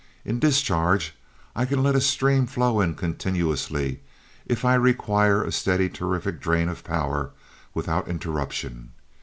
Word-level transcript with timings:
In 0.25 0.39
discharge, 0.39 1.15
I 1.55 1.65
can 1.65 1.83
let 1.83 1.93
a 1.95 2.01
stream 2.01 2.47
flow 2.47 2.81
in 2.81 2.95
continuously 2.95 4.01
if 4.47 4.65
I 4.65 4.73
required 4.73 5.47
a 5.47 5.51
steady, 5.51 5.89
terrific 5.89 6.39
drain 6.39 6.69
of 6.69 6.83
power 6.83 7.33
without 7.75 8.07
interruption. 8.07 8.93